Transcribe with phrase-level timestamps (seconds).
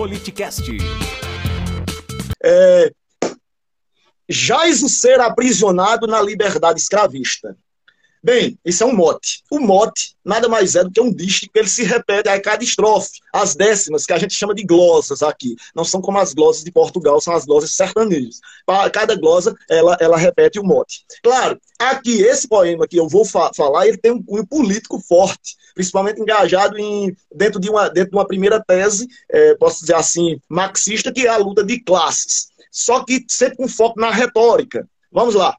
[0.00, 0.64] Politicast.
[2.42, 2.90] É,
[4.26, 7.54] jaz o ser aprisionado na liberdade escravista.
[8.22, 9.42] Bem, isso é um mote.
[9.50, 12.62] O mote nada mais é do que um dístico que ele se repete a cada
[12.62, 13.18] estrofe.
[13.32, 16.70] As décimas, que a gente chama de glosas aqui, não são como as glosas de
[16.70, 18.40] Portugal, são as glosas sertanejas.
[18.92, 21.02] Cada glosa, ela, ela repete o mote.
[21.22, 25.56] Claro, aqui, esse poema que eu vou fa falar, ele tem um cunho político forte,
[25.74, 30.38] principalmente engajado em, dentro, de uma, dentro de uma primeira tese, é, posso dizer assim,
[30.46, 32.50] marxista, que é a luta de classes.
[32.70, 34.86] Só que sempre com foco na retórica.
[35.10, 35.56] Vamos lá.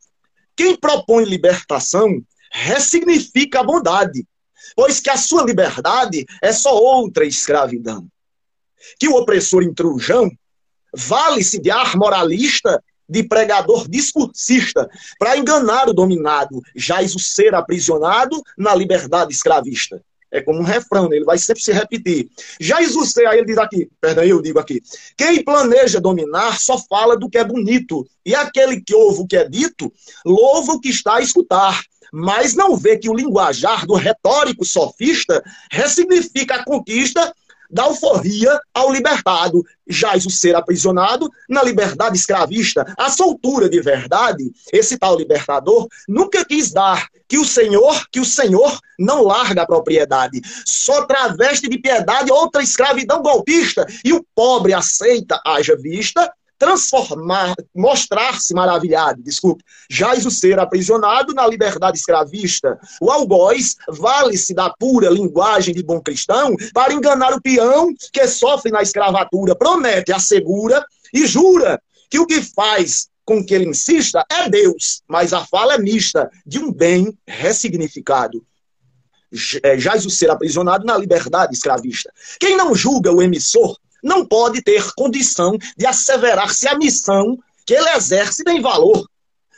[0.56, 4.28] Quem propõe libertação ressignifica a bondade,
[4.76, 8.06] pois que a sua liberdade é só outra escravidão.
[9.00, 10.30] Que o opressor intrujão
[10.94, 18.42] vale-se de ar moralista, de pregador discursista, para enganar o dominado, jaz o ser aprisionado
[18.58, 20.02] na liberdade escravista.
[20.34, 21.18] É como um refrão, né?
[21.18, 22.30] ele vai sempre se repetir.
[22.58, 24.82] Já ser, aí ele diz aqui, perdão, eu digo aqui.
[25.18, 29.36] Quem planeja dominar só fala do que é bonito, e aquele que ouve o que
[29.36, 29.92] é dito,
[30.26, 35.44] louva o que está a escutar mas não vê que o linguajar do retórico sofista
[35.72, 37.34] ressignifica a conquista
[37.72, 42.94] da alforria ao libertado, jaz o ser aprisionado na liberdade escravista.
[42.98, 48.26] A soltura de verdade, esse tal libertador nunca quis dar que o Senhor, que o
[48.26, 54.74] Senhor não larga a propriedade, só traveste de piedade outra escravidão golpista, e o pobre
[54.74, 62.80] aceita, haja vista, transformar, mostrar-se maravilhado, desculpe, jaz o ser aprisionado na liberdade escravista.
[63.02, 68.70] O algoz vale-se da pura linguagem de bom cristão para enganar o peão que sofre
[68.70, 74.48] na escravatura, promete, assegura e jura que o que faz com que ele insista é
[74.48, 78.46] Deus, mas a fala é mista, de um bem ressignificado.
[79.64, 82.14] É, jaz o ser aprisionado na liberdade escravista.
[82.40, 87.74] Quem não julga o emissor não pode ter condição de asseverar se a missão que
[87.74, 89.06] ele exerce tem valor.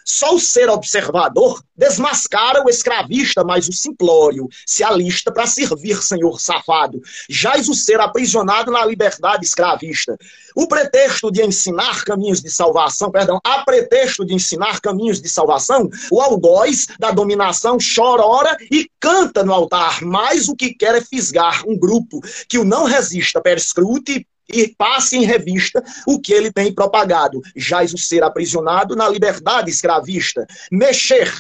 [0.06, 6.40] Só o ser observador desmascara o escravista, mas o simplório se alista para servir senhor
[6.42, 7.02] safado.
[7.30, 10.18] Jaz o ser aprisionado na liberdade escravista.
[10.56, 15.90] O pretexto de ensinar caminhos de salvação, perdão, a pretexto de ensinar caminhos de salvação,
[16.12, 21.02] o algoz da dominação chora ora e canta no altar, mas o que quer é
[21.02, 26.52] fisgar um grupo que o não resista, perscrute e passe em revista o que ele
[26.52, 27.42] tem propagado.
[27.56, 30.46] Jaz o ser aprisionado na liberdade escravista.
[30.72, 31.32] Mexer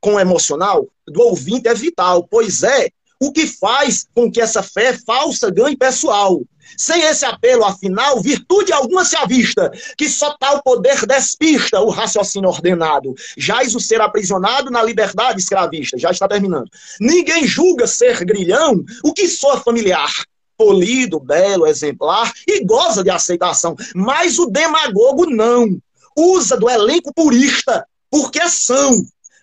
[0.00, 2.88] com o emocional do ouvinte é vital, pois é
[3.20, 6.42] o que faz com que essa fé falsa ganhe pessoal.
[6.76, 12.50] Sem esse apelo, afinal, virtude alguma se avista, que só tal poder despista o raciocínio
[12.50, 13.14] ordenado.
[13.36, 15.96] Jaz o ser aprisionado na liberdade escravista.
[15.96, 16.68] Já está terminando.
[17.00, 20.10] Ninguém julga ser grilhão o que soa familiar
[20.56, 23.76] polido, belo, exemplar e goza de aceitação.
[23.94, 25.78] Mas o demagogo não.
[26.16, 28.90] Usa do elenco purista, porque são,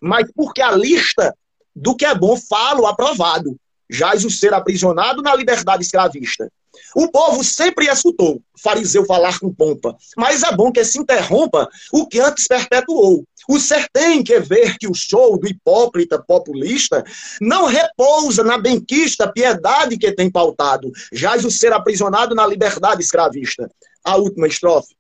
[0.02, 1.36] mas porque a lista
[1.76, 3.56] do que é bom fala o aprovado.
[3.90, 6.52] Jaz o ser aprisionado na liberdade escravista.
[6.96, 12.08] O povo sempre escutou fariseu falar com pompa, mas é bom que se interrompa o
[12.08, 13.26] que antes perpetuou.
[13.48, 17.04] O ser tem que ver que o show do hipócrita populista
[17.42, 23.70] não repousa na benquista piedade que tem pautado, jaz o ser aprisionado na liberdade escravista.
[24.04, 24.96] A última estrofe.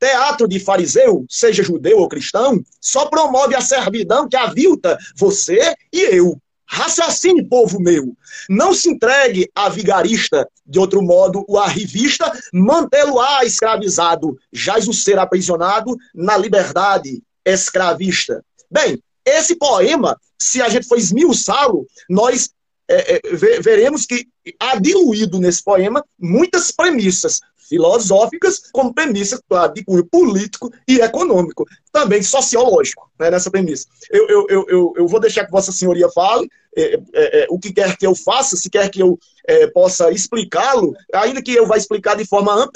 [0.00, 6.00] Teatro de fariseu, seja judeu ou cristão, só promove a servidão que avilta você e
[6.16, 6.40] eu.
[6.70, 8.14] Raciocine, povo meu.
[8.48, 15.18] Não se entregue a vigarista, de outro modo, o arrivista, mantê-lo-á escravizado, jaz o ser
[15.18, 17.22] aprisionado na liberdade
[17.52, 18.44] escravista.
[18.70, 22.50] Bem, esse poema, se a gente for esmiuçá-lo, nós
[22.88, 24.26] é, é, veremos que
[24.58, 31.66] há diluído nesse poema muitas premissas filosóficas, como premissa, claro, de cunho político e econômico,
[31.92, 33.86] também sociológico, né, nessa premissa.
[34.10, 37.00] Eu, eu, eu, eu, vou deixar que Vossa Senhoria fale é, é,
[37.42, 41.42] é, o que quer que eu faça, se quer que eu é, possa explicá-lo, ainda
[41.42, 42.70] que eu vá explicar de forma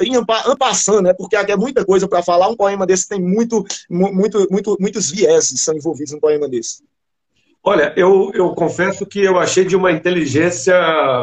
[0.46, 4.48] ampassando, né, porque aqui é muita coisa para falar, um poema desse tem muito, muito,
[4.50, 6.82] muito, muitos vieses são envolvidos num poema desse.
[7.62, 10.74] Olha, eu, eu confesso que eu achei de uma inteligência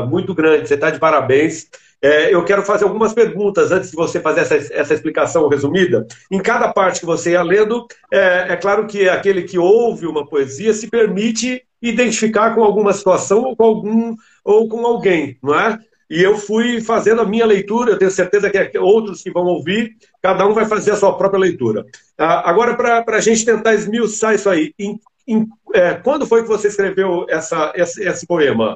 [0.09, 0.69] muito grande.
[0.69, 1.68] Você está de parabéns.
[2.01, 6.07] É, eu quero fazer algumas perguntas antes de você fazer essa, essa explicação resumida.
[6.31, 10.25] Em cada parte que você ia lendo, é, é claro que aquele que ouve uma
[10.25, 14.15] poesia se permite identificar com alguma situação ou com algum
[14.50, 15.78] ou com alguém, não é?
[16.10, 19.96] E eu fui fazendo a minha leitura, eu tenho certeza que outros que vão ouvir,
[20.24, 21.86] cada um vai fazer a sua própria leitura.
[22.18, 26.48] Ah, agora, para a gente tentar esmiuçar isso aí, em, em, é, quando foi que
[26.48, 28.75] você escreveu essa, esse, esse poema,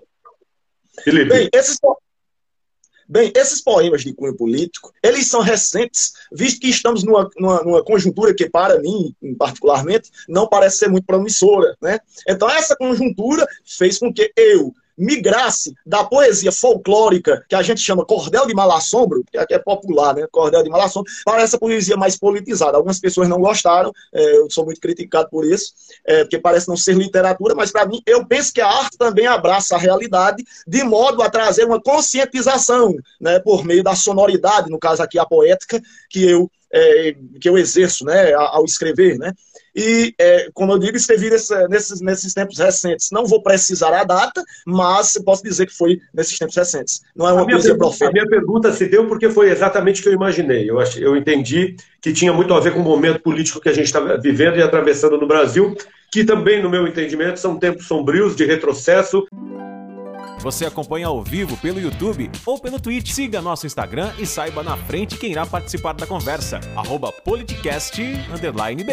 [1.03, 1.29] Felipe?
[1.29, 1.75] Bem, esse,
[3.09, 7.83] Bem, esses poemas de cunho político, eles são recentes, visto que estamos numa, numa, numa,
[7.83, 11.75] conjuntura que, para mim, particularmente, não parece ser muito promissora.
[11.81, 11.99] Né?
[12.27, 18.05] Então, essa conjuntura fez com que eu, migrasse da poesia folclórica, que a gente chama
[18.05, 20.27] cordel de malassombro, que aqui é popular, né?
[20.31, 22.77] Cordel de malassombro, para essa poesia mais politizada.
[22.77, 25.73] Algumas pessoas não gostaram, é, eu sou muito criticado por isso,
[26.05, 29.27] é, porque parece não ser literatura, mas para mim, eu penso que a arte também
[29.27, 33.39] abraça a realidade, de modo a trazer uma conscientização, né?
[33.39, 38.03] Por meio da sonoridade, no caso aqui a poética, que eu, é, que eu exerço,
[38.03, 38.33] né?
[38.33, 39.31] Ao escrever, né?
[39.75, 43.09] E, é, como eu digo, escrevi nesse, nesses, nesses tempos recentes.
[43.11, 47.01] Não vou precisar a data, mas posso dizer que foi nesses tempos recentes.
[47.15, 48.09] Não é uma poesia profética.
[48.09, 50.69] A minha pergunta se deu porque foi exatamente o que eu imaginei.
[50.69, 53.73] Eu, ach, eu entendi que tinha muito a ver com o momento político que a
[53.73, 55.75] gente está vivendo e atravessando no Brasil,
[56.11, 59.25] que também, no meu entendimento, são tempos sombrios de retrocesso.
[60.39, 63.11] Você acompanha ao vivo pelo YouTube ou pelo Twitch.
[63.11, 66.59] Siga nosso Instagram e saiba na frente quem irá participar da conversa.
[67.23, 68.83] Politicast_br